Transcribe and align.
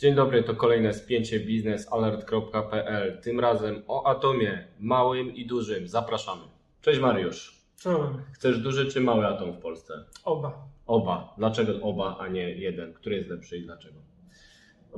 Dzień 0.00 0.14
dobry, 0.14 0.42
to 0.42 0.54
kolejne 0.54 0.94
spięcie 0.94 1.40
biznesalert.pl. 1.40 3.20
Tym 3.22 3.40
razem 3.40 3.82
o 3.88 4.06
atomie, 4.06 4.68
małym 4.78 5.34
i 5.34 5.46
dużym. 5.46 5.88
Zapraszamy. 5.88 6.42
Cześć 6.80 7.00
Mariusz. 7.00 7.62
Czołem. 7.80 8.22
Chcesz 8.32 8.58
duży 8.58 8.86
czy 8.86 9.00
mały 9.00 9.26
atom 9.26 9.52
w 9.52 9.58
Polsce? 9.58 10.04
Oba. 10.24 10.68
Oba. 10.86 11.34
Dlaczego 11.38 11.80
oba, 11.82 12.16
a 12.18 12.28
nie 12.28 12.50
jeden? 12.50 12.92
Który 12.92 13.16
jest 13.16 13.28
lepszy 13.28 13.56
i 13.58 13.62
dlaczego? 13.62 13.94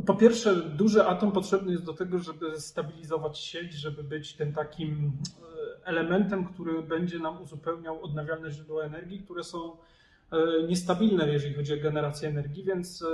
Po 0.06 0.14
pierwsze, 0.14 0.56
duży 0.56 1.04
atom 1.04 1.32
potrzebny 1.32 1.72
jest 1.72 1.84
do 1.84 1.94
tego, 1.94 2.18
żeby 2.18 2.60
stabilizować 2.60 3.38
sieć, 3.38 3.72
żeby 3.72 4.04
być 4.04 4.34
tym 4.34 4.52
takim 4.52 5.12
e, 5.82 5.86
elementem, 5.86 6.44
który 6.44 6.82
będzie 6.82 7.18
nam 7.18 7.42
uzupełniał 7.42 8.02
odnawialne 8.04 8.50
źródła 8.50 8.84
energii, 8.84 9.22
które 9.22 9.44
są 9.44 9.76
e, 10.32 10.66
niestabilne, 10.68 11.32
jeżeli 11.32 11.54
chodzi 11.54 11.74
o 11.74 11.82
generację 11.82 12.28
energii, 12.28 12.64
więc 12.64 13.02
e, 13.02 13.06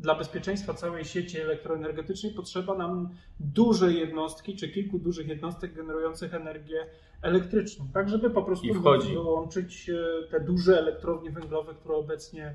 dla 0.00 0.14
bezpieczeństwa 0.14 0.74
całej 0.74 1.04
sieci 1.04 1.40
elektroenergetycznej 1.40 2.32
potrzeba 2.32 2.74
nam 2.74 3.08
duże 3.40 3.92
jednostki, 3.92 4.56
czy 4.56 4.68
kilku 4.68 4.98
dużych 4.98 5.28
jednostek 5.28 5.74
generujących 5.74 6.34
energię 6.34 6.86
elektryczną, 7.22 7.88
tak 7.94 8.08
żeby 8.08 8.30
po 8.30 8.42
prostu 8.42 8.66
wyłączyć 9.14 9.90
te 10.30 10.40
duże 10.40 10.78
elektrownie 10.78 11.30
węglowe, 11.30 11.74
które 11.74 11.94
obecnie 11.94 12.54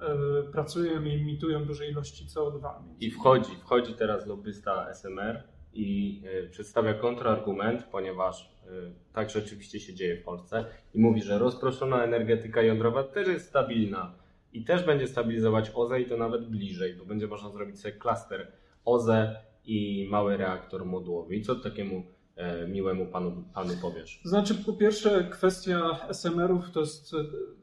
E, 0.00 0.42
pracują 0.52 1.02
i 1.04 1.14
emitują 1.14 1.64
duże 1.64 1.86
ilości 1.86 2.26
CO2. 2.26 2.70
I 3.00 3.10
wchodzi, 3.10 3.52
wchodzi 3.56 3.94
teraz 3.94 4.26
lobbysta 4.26 4.90
SMR 4.90 5.42
i 5.74 6.22
e, 6.24 6.48
przedstawia 6.48 6.94
kontrargument, 6.94 7.84
ponieważ 7.84 8.54
e, 8.66 8.68
tak 9.12 9.30
rzeczywiście 9.30 9.80
się 9.80 9.94
dzieje 9.94 10.16
w 10.16 10.24
Polsce 10.24 10.64
i 10.94 11.00
mówi, 11.00 11.22
że 11.22 11.38
rozproszona 11.38 12.04
energetyka 12.04 12.62
jądrowa 12.62 13.04
też 13.04 13.28
jest 13.28 13.48
stabilna 13.48 14.14
i 14.52 14.64
też 14.64 14.86
będzie 14.86 15.06
stabilizować 15.06 15.70
OZE 15.74 16.00
i 16.00 16.06
to 16.06 16.16
nawet 16.16 16.48
bliżej, 16.48 16.94
bo 16.94 17.04
będzie 17.04 17.26
można 17.26 17.50
zrobić 17.50 17.80
sobie 17.80 17.94
klaster 17.94 18.52
OZE 18.84 19.36
i 19.64 20.08
mały 20.10 20.36
reaktor 20.36 20.84
modułowy. 20.84 21.36
I 21.36 21.42
co 21.42 21.54
takiemu 21.54 22.02
E, 22.40 22.68
miłemu 22.68 23.06
panu, 23.06 23.44
panu 23.54 23.72
powiesz? 23.82 24.20
Znaczy, 24.24 24.54
po 24.54 24.72
pierwsze, 24.72 25.24
kwestia 25.24 25.98
SMR-ów 26.08 26.70
to 26.70 26.80
jest, 26.80 27.10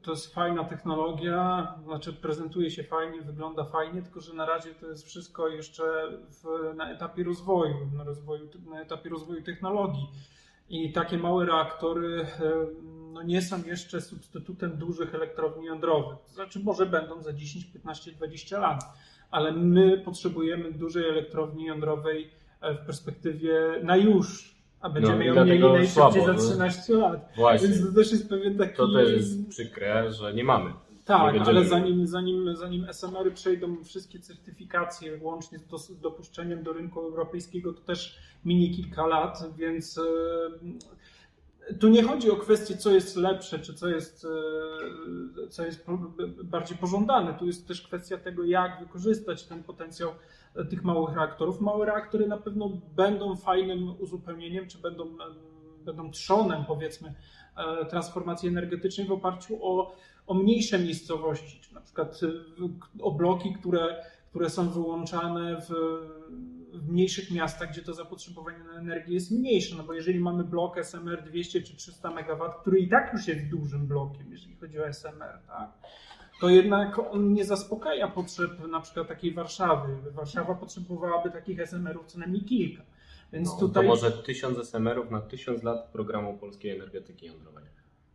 to 0.02 0.10
jest 0.10 0.34
fajna 0.34 0.64
technologia, 0.64 1.74
znaczy 1.84 2.12
prezentuje 2.12 2.70
się 2.70 2.82
fajnie, 2.84 3.22
wygląda 3.22 3.64
fajnie, 3.64 4.02
tylko 4.02 4.20
że 4.20 4.34
na 4.34 4.46
razie 4.46 4.74
to 4.74 4.86
jest 4.86 5.06
wszystko 5.06 5.48
jeszcze 5.48 5.82
w, 6.28 6.74
na 6.76 6.92
etapie 6.92 7.24
rozwoju, 7.24 7.74
na, 7.96 8.04
rozwoju, 8.04 8.48
na 8.70 8.80
etapie 8.80 9.08
rozwoju 9.10 9.42
technologii. 9.42 10.06
I 10.68 10.92
takie 10.92 11.18
małe 11.18 11.46
reaktory 11.46 12.26
e, 12.40 12.66
no 13.12 13.22
nie 13.22 13.42
są 13.42 13.64
jeszcze 13.66 14.00
substytutem 14.00 14.76
dużych 14.76 15.14
elektrowni 15.14 15.66
jądrowych. 15.66 16.18
Znaczy, 16.26 16.60
może 16.60 16.86
będą 16.86 17.22
za 17.22 17.32
10, 17.32 17.64
15, 17.64 18.12
20 18.12 18.58
lat, 18.58 18.84
ale 19.30 19.52
my 19.52 19.98
potrzebujemy 19.98 20.72
dużej 20.72 21.08
elektrowni 21.08 21.64
jądrowej 21.64 22.30
e, 22.60 22.74
w 22.74 22.78
perspektywie 22.78 23.80
na 23.82 23.96
już, 23.96 24.54
a 24.80 24.90
będziemy 24.90 25.18
no, 25.18 25.24
ją 25.24 25.44
mieli 25.44 25.60
najszybciej 25.60 26.26
za 26.26 26.34
13 26.34 26.92
lat. 26.92 27.32
Właśnie. 27.36 27.68
Więc 27.68 27.86
to 27.86 27.92
też 27.92 28.12
jest 28.12 28.28
pewien 28.28 28.58
taki... 28.58 28.76
To 28.76 28.92
też 28.92 29.10
jest 29.10 29.48
przykre, 29.48 30.12
że 30.12 30.34
nie 30.34 30.44
mamy. 30.44 30.72
Tak, 31.08 31.34
nie 31.34 31.42
ale 31.42 31.64
zanim, 31.64 32.06
zanim, 32.06 32.56
zanim 32.56 32.86
SMR-y 32.88 33.30
przejdą 33.30 33.84
wszystkie 33.84 34.18
certyfikacje, 34.18 35.18
łącznie 35.22 35.58
z 35.58 36.00
dopuszczeniem 36.00 36.62
do 36.62 36.72
rynku 36.72 37.00
europejskiego, 37.00 37.72
to 37.72 37.80
też 37.80 38.18
minie 38.44 38.70
kilka 38.70 39.06
lat, 39.06 39.44
więc 39.56 39.98
e, 39.98 40.02
tu 41.80 41.88
nie 41.88 42.02
chodzi 42.02 42.30
o 42.30 42.36
kwestię, 42.36 42.76
co 42.76 42.90
jest 42.90 43.16
lepsze, 43.16 43.58
czy 43.58 43.74
co 43.74 43.88
jest, 43.88 44.26
e, 45.44 45.48
co 45.48 45.64
jest 45.64 45.84
bardziej 46.44 46.78
pożądane. 46.78 47.34
Tu 47.34 47.46
jest 47.46 47.68
też 47.68 47.82
kwestia 47.82 48.18
tego, 48.18 48.44
jak 48.44 48.80
wykorzystać 48.80 49.44
ten 49.44 49.62
potencjał 49.62 50.10
tych 50.70 50.84
małych 50.84 51.16
reaktorów. 51.16 51.60
Małe 51.60 51.86
reaktory 51.86 52.26
na 52.26 52.36
pewno 52.36 52.70
będą 52.96 53.36
fajnym 53.36 54.00
uzupełnieniem, 54.00 54.68
czy 54.68 54.78
będą, 54.78 55.16
będą 55.84 56.10
trzonem, 56.10 56.64
powiedzmy, 56.64 57.14
e, 57.56 57.86
transformacji 57.86 58.48
energetycznej 58.48 59.06
w 59.06 59.12
oparciu 59.12 59.58
o, 59.62 59.94
o 60.26 60.34
mniejsze 60.34 60.78
miejscowości, 60.78 61.60
czy 61.60 61.74
na 61.74 61.80
przykład 61.80 62.20
e, 62.22 63.02
o 63.02 63.10
bloki, 63.10 63.52
które, 63.52 64.04
które 64.30 64.50
są 64.50 64.70
wyłączane 64.70 65.60
w, 65.60 65.70
w 66.78 66.88
mniejszych 66.88 67.30
miastach, 67.30 67.70
gdzie 67.70 67.82
to 67.82 67.94
zapotrzebowanie 67.94 68.58
na 68.58 68.78
energię 68.78 69.14
jest 69.14 69.30
mniejsze. 69.30 69.76
No 69.76 69.82
bo 69.82 69.92
jeżeli 69.92 70.20
mamy 70.20 70.44
blok 70.44 70.78
SMR 70.78 71.22
200 71.22 71.62
czy 71.62 71.76
300 71.76 72.10
MW, 72.10 72.50
który 72.60 72.78
i 72.80 72.88
tak 72.88 73.12
już 73.12 73.28
jest 73.28 73.48
dużym 73.48 73.86
blokiem, 73.86 74.32
jeżeli 74.32 74.56
chodzi 74.56 74.80
o 74.80 74.88
SMR, 74.88 75.38
tak? 75.46 75.70
to 76.40 76.48
jednak 76.48 76.98
on 76.98 77.32
nie 77.32 77.44
zaspokaja 77.44 78.08
potrzeb 78.08 78.68
na 78.68 78.80
przykład 78.80 79.08
takiej 79.08 79.34
Warszawy. 79.34 79.96
Warszawa 80.12 80.54
potrzebowałaby 80.54 81.30
takich 81.30 81.60
SMR-ów 81.60 82.06
co 82.06 82.18
najmniej 82.18 82.44
kilka. 82.44 82.82
Więc 83.32 83.48
no, 83.48 83.58
tutaj... 83.58 83.82
To 83.82 83.88
może 83.88 84.12
tysiąc 84.12 84.58
SMR-ów 84.58 85.10
na 85.10 85.20
tysiąc 85.20 85.62
lat 85.62 85.88
programu 85.92 86.38
polskiej 86.38 86.76
energetyki 86.76 87.26
jądrowej. 87.26 87.64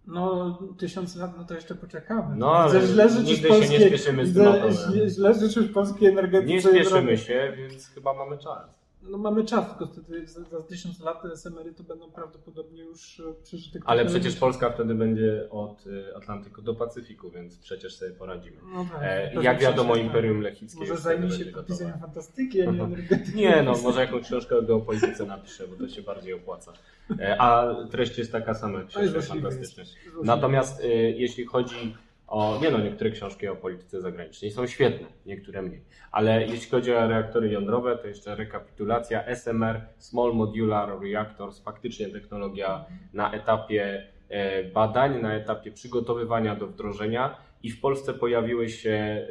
No, 0.07 0.57
tysiąc 0.77 1.15
lat, 1.15 1.37
no 1.37 1.43
to 1.43 1.53
jeszcze 1.53 1.75
poczekamy. 1.75 2.35
No, 2.35 2.55
ale 2.55 2.87
źle 2.87 3.07
nigdy 3.23 3.47
polskie, 3.47 3.67
się 3.67 3.79
nie 3.79 3.87
spieszymy 3.87 4.25
z 4.25 4.33
tym 4.33 4.43
źle, 4.71 5.09
źle 5.09 5.33
życzysz 5.33 5.71
polskiej 5.71 6.07
energetyce. 6.07 6.53
Nie 6.53 6.61
spieszymy 6.61 7.17
się, 7.17 7.53
więc 7.57 7.87
chyba 7.87 8.13
mamy 8.13 8.37
czas 8.37 8.82
no 9.09 9.17
mamy 9.17 9.45
czas, 9.45 9.69
tylko 9.69 9.87
wtedy 9.87 10.27
za, 10.27 10.43
za 10.43 10.61
tysiąc 10.61 10.99
lat 10.99 11.21
te 11.21 11.31
SMR-y 11.31 11.73
to 11.73 11.83
będą 11.83 12.11
prawdopodobnie 12.11 12.83
już 12.83 13.19
e, 13.19 13.23
przeżyte. 13.43 13.79
Ale 13.85 14.05
przecież 14.05 14.35
Polska 14.35 14.69
wtedy 14.69 14.95
będzie 14.95 15.47
od 15.49 15.85
e, 16.11 16.17
Atlantyku 16.17 16.61
do 16.61 16.75
Pacyfiku, 16.75 17.31
więc 17.31 17.57
przecież 17.57 17.95
sobie 17.95 18.11
poradzimy. 18.11 18.57
No 18.73 18.85
tak, 18.91 19.01
e, 19.03 19.43
jak 19.43 19.59
wiadomo, 19.59 19.95
Imperium 19.95 20.41
Lechickie. 20.41 20.79
Może 20.79 20.97
zajmie 20.97 21.31
się 21.31 21.45
pisaniem 21.67 21.99
fantastyki, 21.99 22.61
a 22.61 22.71
nie 22.71 22.83
energetyki. 22.83 23.37
Nie, 23.37 23.63
no 23.63 23.73
może 23.83 24.01
jakąś 24.01 24.23
książkę 24.23 24.57
o 24.57 24.61
geopolityce 24.61 25.25
napiszę, 25.25 25.67
bo 25.67 25.75
to 25.75 25.87
się 25.87 26.01
bardziej 26.01 26.33
opłaca. 26.33 26.73
E, 27.19 27.41
a 27.41 27.75
treść 27.91 28.17
jest 28.17 28.31
taka 28.31 28.53
sama, 28.53 28.83
książka 28.83 29.21
fantastyczna. 29.21 29.83
Natomiast 30.23 30.81
e, 30.81 30.87
jeśli 30.93 31.45
chodzi 31.45 31.95
o, 32.33 32.59
nie 32.61 32.71
no, 32.71 32.79
niektóre 32.79 33.11
książki 33.11 33.47
o 33.47 33.55
polityce 33.55 34.01
zagranicznej 34.01 34.51
są 34.51 34.67
świetne, 34.67 35.07
niektóre 35.25 35.61
mniej. 35.61 35.81
Ale 36.11 36.47
jeśli 36.47 36.71
chodzi 36.71 36.93
o 36.93 37.07
reaktory 37.07 37.49
jądrowe, 37.49 37.97
to 37.97 38.07
jeszcze 38.07 38.35
rekapitulacja. 38.35 39.23
SMR, 39.25 39.81
Small 39.97 40.33
Modular 40.33 41.01
Reactors, 41.01 41.63
faktycznie 41.63 42.09
technologia 42.09 42.85
na 43.13 43.31
etapie 43.31 44.07
e, 44.29 44.63
badań, 44.63 45.21
na 45.21 45.33
etapie 45.33 45.71
przygotowywania 45.71 46.55
do 46.55 46.67
wdrożenia 46.67 47.37
i 47.63 47.69
w 47.71 47.81
Polsce 47.81 48.13
pojawiły 48.13 48.69
się 48.69 48.91
e, 48.91 49.25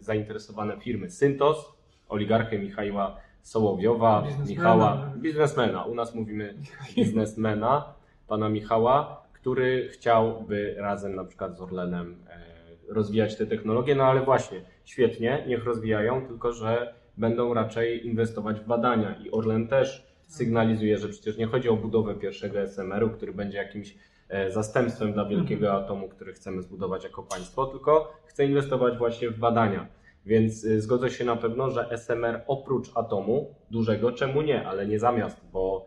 zainteresowane 0.00 0.80
firmy 0.80 1.10
Syntos, 1.10 1.72
oligarchy 2.08 2.58
Michała 2.58 3.16
Sołowiowa, 3.42 4.22
biznesmena. 4.22 4.50
Michała, 4.50 5.12
biznesmena, 5.16 5.84
u 5.84 5.94
nas 5.94 6.14
mówimy 6.14 6.54
biznesmena, 6.96 7.94
pana 8.28 8.48
Michała, 8.48 9.28
który 9.32 9.88
chciałby 9.88 10.74
razem 10.78 11.14
na 11.14 11.24
przykład 11.24 11.56
z 11.56 11.60
Orlenem 11.60 12.16
e, 12.30 12.47
rozwijać 12.88 13.36
te 13.36 13.46
technologie, 13.46 13.94
no 13.94 14.04
ale 14.04 14.24
właśnie, 14.24 14.60
świetnie, 14.84 15.44
niech 15.48 15.64
rozwijają, 15.64 16.26
tylko 16.26 16.52
że 16.52 16.94
będą 17.16 17.54
raczej 17.54 18.06
inwestować 18.06 18.60
w 18.60 18.66
badania 18.66 19.14
i 19.24 19.30
Orlen 19.30 19.68
też 19.68 20.08
sygnalizuje, 20.26 20.98
że 20.98 21.08
przecież 21.08 21.36
nie 21.36 21.46
chodzi 21.46 21.68
o 21.68 21.76
budowę 21.76 22.14
pierwszego 22.14 22.60
SMR-u, 22.60 23.10
który 23.10 23.32
będzie 23.32 23.58
jakimś 23.58 23.94
e, 24.28 24.50
zastępstwem 24.50 25.12
dla 25.12 25.24
wielkiego 25.24 25.66
mhm. 25.66 25.84
atomu, 25.84 26.08
który 26.08 26.32
chcemy 26.32 26.62
zbudować 26.62 27.04
jako 27.04 27.22
państwo, 27.22 27.66
tylko 27.66 28.12
chce 28.26 28.44
inwestować 28.44 28.98
właśnie 28.98 29.30
w 29.30 29.38
badania. 29.38 29.86
Więc 30.26 30.64
e, 30.64 30.80
zgodzę 30.80 31.10
się 31.10 31.24
na 31.24 31.36
pewno, 31.36 31.70
że 31.70 31.90
SMR 31.90 32.40
oprócz 32.46 32.90
atomu 32.94 33.54
dużego, 33.70 34.12
czemu 34.12 34.42
nie, 34.42 34.66
ale 34.66 34.86
nie 34.86 34.98
zamiast, 34.98 35.40
bo 35.52 35.86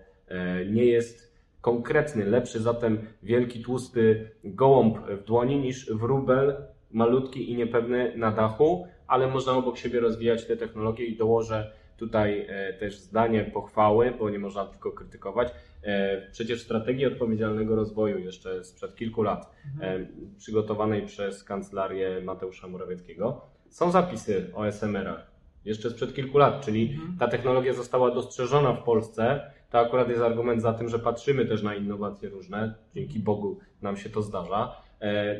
nie 0.71 0.85
jest 0.85 1.31
konkretny, 1.61 2.25
lepszy 2.25 2.59
zatem 2.59 3.07
wielki, 3.23 3.63
tłusty 3.63 4.31
gołąb 4.43 4.97
w 5.07 5.23
dłoni 5.23 5.59
niż 5.59 5.93
wróbel 5.93 6.55
malutki 6.93 7.51
i 7.51 7.55
niepewny 7.55 8.13
na 8.15 8.31
dachu, 8.31 8.87
ale 9.07 9.27
można 9.27 9.53
obok 9.53 9.77
siebie 9.77 9.99
rozwijać 9.99 10.45
te 10.45 10.57
technologie 10.57 11.05
i 11.05 11.17
dołożę 11.17 11.71
tutaj 11.97 12.45
e, 12.49 12.73
też 12.73 12.99
zdanie 12.99 13.43
pochwały, 13.43 14.13
bo 14.19 14.29
nie 14.29 14.39
można 14.39 14.65
tylko 14.65 14.91
krytykować. 14.91 15.53
E, 15.83 16.21
przecież 16.31 16.61
strategii 16.61 17.05
odpowiedzialnego 17.05 17.75
rozwoju 17.75 18.19
jeszcze 18.19 18.63
sprzed 18.63 18.95
kilku 18.95 19.23
lat, 19.23 19.55
mhm. 19.73 20.07
Przygotowanej 20.37 21.05
przez 21.05 21.43
kancelarię 21.43 22.21
Mateusza 22.23 22.67
Morawieckiego, 22.67 23.41
są 23.69 23.91
zapisy 23.91 24.51
o 24.53 24.65
SMR-ach. 24.71 25.31
Jeszcze 25.65 25.89
sprzed 25.89 26.13
kilku 26.13 26.37
lat, 26.37 26.65
czyli 26.65 26.91
mhm. 26.93 27.17
ta 27.19 27.27
technologia 27.27 27.73
została 27.73 28.11
dostrzeżona 28.11 28.73
w 28.73 28.83
Polsce 28.83 29.51
to 29.71 29.79
akurat 29.79 30.09
jest 30.09 30.21
argument 30.21 30.61
za 30.61 30.73
tym, 30.73 30.89
że 30.89 30.99
patrzymy 30.99 31.45
też 31.45 31.63
na 31.63 31.75
innowacje 31.75 32.29
różne. 32.29 32.73
Dzięki 32.95 33.19
Bogu 33.19 33.59
nam 33.81 33.97
się 33.97 34.09
to 34.09 34.21
zdarza, 34.21 34.75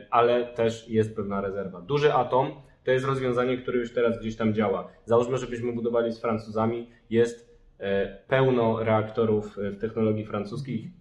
ale 0.10 0.46
też 0.46 0.90
jest 0.90 1.16
pewna 1.16 1.42
rezerwa. 1.42 1.82
Duży 1.82 2.14
atom 2.14 2.52
to 2.84 2.92
jest 2.92 3.06
rozwiązanie, 3.06 3.58
które 3.58 3.78
już 3.78 3.94
teraz 3.94 4.20
gdzieś 4.20 4.36
tam 4.36 4.54
działa. 4.54 4.88
Załóżmy, 5.06 5.38
żebyśmy 5.38 5.74
budowali 5.74 6.12
z 6.12 6.22
Francuzami, 6.22 6.90
jest 7.10 7.58
e, 7.80 8.18
pełno 8.28 8.84
reaktorów 8.84 9.58
w 9.58 9.80
technologii 9.80 10.26
francuskiej, 10.26 10.92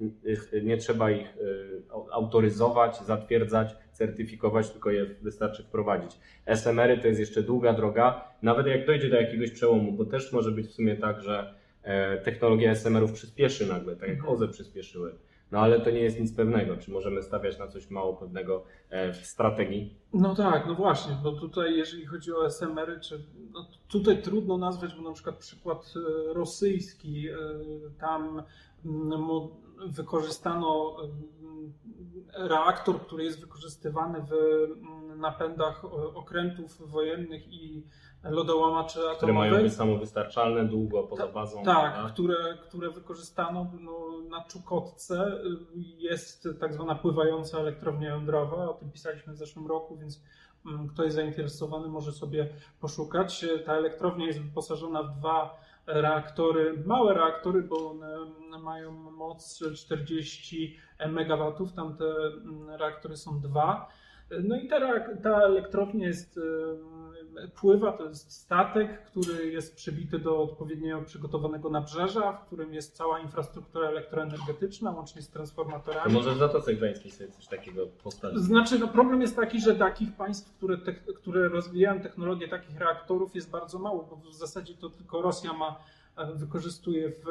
nie 0.62 0.76
trzeba 0.76 1.10
ich 1.10 1.26
e, 1.26 2.12
autoryzować, 2.12 3.00
zatwierdzać, 3.00 3.76
certyfikować, 3.92 4.70
tylko 4.70 4.90
je 4.90 5.06
wystarczy 5.06 5.62
wprowadzić. 5.62 6.18
SMR-y 6.46 6.98
to 6.98 7.06
jest 7.06 7.20
jeszcze 7.20 7.42
długa 7.42 7.72
droga, 7.72 8.24
nawet 8.42 8.66
jak 8.66 8.86
dojdzie 8.86 9.08
do 9.08 9.16
jakiegoś 9.16 9.50
przełomu, 9.50 9.92
bo 9.92 10.04
też 10.04 10.32
może 10.32 10.50
być 10.50 10.66
w 10.66 10.72
sumie 10.72 10.96
tak, 10.96 11.22
że 11.22 11.54
e, 11.82 12.18
technologia 12.18 12.70
SMR-ów 12.70 13.12
przyspieszy 13.12 13.66
nagle, 13.66 13.96
tak 13.96 14.08
jak 14.08 14.18
Mhm. 14.18 14.34
OZE 14.34 14.48
przyspieszyły. 14.48 15.12
No 15.52 15.58
ale 15.58 15.80
to 15.80 15.90
nie 15.90 16.00
jest 16.00 16.20
nic 16.20 16.32
pewnego. 16.32 16.76
Czy 16.76 16.90
możemy 16.90 17.22
stawiać 17.22 17.58
na 17.58 17.68
coś 17.68 17.90
mało 17.90 18.16
pewnego 18.16 18.64
e, 18.90 19.12
w 19.12 19.26
strategii? 19.26 19.94
No 20.14 20.34
tak, 20.34 20.66
no 20.66 20.74
właśnie, 20.74 21.16
bo 21.22 21.32
tutaj 21.32 21.76
jeżeli 21.76 22.06
chodzi 22.06 22.32
o 22.32 22.46
SMR-y, 22.46 23.00
czy 23.00 23.24
no 23.52 23.66
tutaj 23.88 24.22
trudno 24.22 24.58
nazwać, 24.58 24.94
bo 24.94 25.02
na 25.02 25.12
przykład 25.12 25.36
przykład 25.36 25.94
e, 25.96 26.34
rosyjski, 26.34 27.28
e, 27.28 27.36
tam 28.00 28.42
wykorzystano 29.86 30.96
reaktor, 32.34 33.00
który 33.00 33.24
jest 33.24 33.40
wykorzystywany 33.40 34.22
w 34.22 34.32
mm, 34.32 35.20
napędach 35.20 35.84
okrętów 36.14 36.90
wojennych 36.90 37.48
i 37.48 37.86
lodołamaczy 38.24 39.00
Które 39.16 39.32
mają 39.32 39.50
atomowych. 39.50 39.70
być 39.70 39.78
samowystarczalne, 39.78 40.64
długo 40.64 41.02
poza 41.02 41.28
bazą. 41.28 41.62
Tak, 41.62 42.12
które, 42.12 42.58
które 42.68 42.90
wykorzystano 42.90 43.72
no, 43.80 44.20
na 44.30 44.44
Czukotce. 44.44 45.40
Jest 45.98 46.48
tak 46.60 46.74
zwana 46.74 46.94
pływająca 46.94 47.58
elektrownia 47.58 48.08
jądrowa, 48.08 48.70
o 48.70 48.74
tym 48.74 48.90
pisaliśmy 48.90 49.32
w 49.32 49.36
zeszłym 49.36 49.66
roku, 49.66 49.96
więc 49.96 50.22
mm, 50.66 50.88
kto 50.88 51.04
jest 51.04 51.16
zainteresowany 51.16 51.88
może 51.88 52.12
sobie 52.12 52.48
poszukać. 52.80 53.46
Ta 53.66 53.74
elektrownia 53.74 54.26
jest 54.26 54.42
wyposażona 54.42 55.02
w 55.02 55.18
dwa 55.18 55.60
reaktory, 55.92 56.82
małe 56.86 57.14
reaktory, 57.14 57.62
bo 57.62 57.90
one 57.90 58.08
mają 58.62 58.92
moc 58.92 59.62
40 59.74 60.76
MW, 60.98 61.66
tamte 61.76 62.04
mm, 62.04 62.70
reaktory 62.70 63.16
są 63.16 63.40
dwa. 63.40 63.88
No 64.42 64.56
i 64.56 64.68
ta, 64.68 64.80
ta 65.22 65.40
elektrownia 65.40 66.06
jest, 66.06 66.40
pływa, 67.60 67.92
to 67.92 68.04
jest 68.04 68.32
statek, 68.32 69.02
który 69.04 69.50
jest 69.52 69.76
przybity 69.76 70.18
do 70.18 70.42
odpowiednio 70.42 71.02
przygotowanego 71.02 71.70
nabrzeża, 71.70 72.32
w 72.32 72.46
którym 72.46 72.74
jest 72.74 72.96
cała 72.96 73.18
infrastruktura 73.18 73.88
elektroenergetyczna, 73.88 74.90
łącznie 74.90 75.22
z 75.22 75.26
To 75.28 75.32
transformatorami. 75.32 76.12
może 76.14 76.34
w 76.34 76.38
Zatoce 76.38 76.74
Gdańskiej 76.74 77.10
sobie 77.10 77.30
coś 77.30 77.46
takiego 77.46 77.86
postawić. 77.86 78.38
Znaczy, 78.38 78.78
no 78.78 78.88
problem 78.88 79.20
jest 79.20 79.36
taki, 79.36 79.60
że 79.60 79.74
takich 79.74 80.12
państw, 80.16 80.56
które, 80.56 80.78
te, 80.78 80.92
które 80.94 81.48
rozwijają 81.48 82.00
technologię 82.00 82.48
takich 82.48 82.78
reaktorów 82.80 83.34
jest 83.34 83.50
bardzo 83.50 83.78
mało, 83.78 84.02
bo 84.10 84.30
w 84.30 84.34
zasadzie 84.34 84.74
to 84.74 84.90
tylko 84.90 85.22
Rosja 85.22 85.52
ma, 85.52 85.76
e, 86.16 86.34
wykorzystuje 86.34 87.10
w 87.10 87.26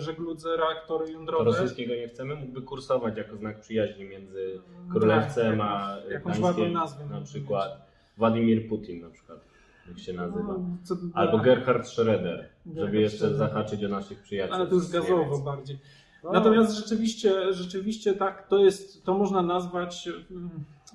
żegludze 0.00 0.56
reaktory 0.56 1.06
To 1.06 1.12
jądrowe. 1.12 1.44
rosyjskiego 1.44 1.94
nie 1.94 2.08
chcemy, 2.08 2.34
mógłby 2.34 2.62
kursować 2.62 3.16
jako 3.16 3.36
znak 3.36 3.60
przyjaźni 3.60 4.04
między 4.04 4.60
Królewcem 4.92 5.58
Tak, 5.58 5.66
a 5.70 5.96
jakąś- 5.96 6.12
jakąś 6.12 6.38
ładną 6.38 6.68
nazwę. 6.68 7.06
Na 7.06 7.20
przykład 7.20 7.83
Władimir 8.16 8.68
Putin 8.68 9.00
na 9.00 9.10
przykład, 9.10 9.38
jak 9.88 9.98
się 9.98 10.12
nazywa. 10.12 10.42
No, 10.42 10.76
co- 10.82 10.96
Albo 11.14 11.36
tak, 11.36 11.44
Gerhard 11.44 11.86
Schroeder, 11.86 12.48
żeby 12.76 13.00
jeszcze 13.00 13.34
zahaczyć 13.34 13.84
o 13.84 13.88
naszych 13.88 14.22
przyjaciół. 14.22 14.54
Ale 14.54 14.66
to 14.66 14.74
już 14.74 14.90
gazowo 14.90 15.38
bardziej. 15.38 15.78
No, 16.24 16.32
Natomiast 16.32 16.76
rzeczywiście, 16.76 17.52
rzeczywiście 17.52 18.14
tak, 18.14 18.48
to 18.48 18.58
jest, 18.58 19.04
to 19.04 19.18
można 19.18 19.42
nazwać 19.42 20.08
mm, 20.30 20.50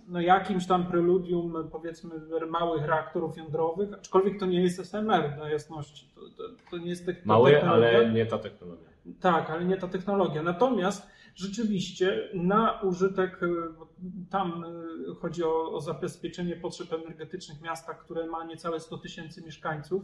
no, 0.07 0.21
jakimś 0.21 0.67
tam 0.67 0.85
preludium, 0.85 1.53
powiedzmy, 1.71 2.09
małych 2.49 2.85
reaktorów 2.85 3.37
jądrowych, 3.37 3.93
aczkolwiek 3.93 4.39
to 4.39 4.45
nie 4.45 4.61
jest 4.61 4.79
SMR 4.79 5.35
dla 5.35 5.49
jasności. 5.49 6.07
To, 6.15 6.21
to, 6.21 6.43
to 6.71 6.77
nie 6.77 6.89
jest 6.89 7.05
Mały, 7.25 7.51
technologia. 7.51 7.89
ale 7.99 8.11
nie 8.11 8.25
ta 8.25 8.37
technologia. 8.37 8.88
Tak, 9.21 9.49
ale 9.49 9.65
nie 9.65 9.77
ta 9.77 9.87
technologia. 9.87 10.43
Natomiast 10.43 11.07
rzeczywiście 11.35 12.29
na 12.33 12.81
użytek, 12.81 13.39
bo 13.79 13.87
tam 14.29 14.63
y, 15.11 15.15
chodzi 15.15 15.43
o, 15.43 15.71
o 15.71 15.81
zabezpieczenie 15.81 16.55
potrzeb 16.55 16.93
energetycznych 16.93 17.61
miasta, 17.61 17.93
które 17.93 18.27
ma 18.27 18.43
niecałe 18.43 18.79
100 18.79 18.97
tysięcy 18.97 19.41
mieszkańców, 19.41 20.03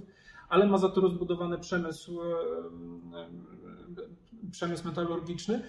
ale 0.49 0.67
ma 0.67 0.77
za 0.77 0.89
to 0.89 1.01
rozbudowany 1.01 1.57
przemysł, 1.59 2.21
y, 2.21 2.25
przemysł 4.51 4.87
metalurgiczny. 4.87 5.61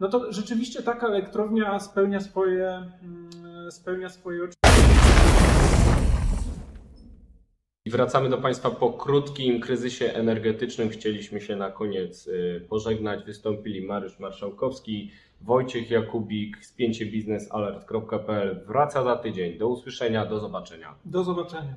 No 0.00 0.08
to 0.08 0.32
rzeczywiście 0.32 0.82
taka 0.82 1.06
elektrownia 1.06 1.80
spełnia 1.80 2.20
swoje, 2.20 2.90
y, 3.68 3.70
spełnia 3.70 4.08
swoje 4.08 4.42
I 7.86 7.90
wracamy 7.90 8.28
do 8.28 8.38
Państwa 8.38 8.70
po 8.70 8.92
krótkim 8.92 9.60
kryzysie 9.60 10.12
energetycznym. 10.12 10.88
Chcieliśmy 10.88 11.40
się 11.40 11.56
na 11.56 11.70
koniec 11.70 12.26
y, 12.26 12.66
pożegnać. 12.68 13.24
Wystąpili 13.24 13.86
Mariusz 13.86 14.18
Marszałkowski, 14.18 15.10
Wojciech 15.40 15.90
Jakubik, 15.90 16.64
spięciebiznesalert.pl. 16.64 18.64
Wraca 18.66 19.04
za 19.04 19.16
tydzień. 19.16 19.58
Do 19.58 19.68
usłyszenia, 19.68 20.26
do 20.26 20.40
zobaczenia. 20.40 20.94
Do 21.04 21.24
zobaczenia. 21.24 21.74